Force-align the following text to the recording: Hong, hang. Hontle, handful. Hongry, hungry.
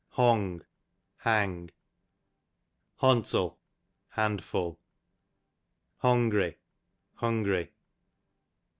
Hong, 0.13 0.63
hang. 1.17 1.69
Hontle, 3.01 3.59
handful. 4.09 4.79
Hongry, 6.03 6.55
hungry. 7.17 7.71